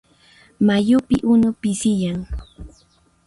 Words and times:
Mayupi 0.67 1.17
unu 1.31 1.49
pisiyan. 1.61 2.19